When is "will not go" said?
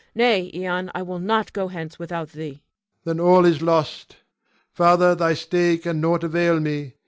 1.03-1.67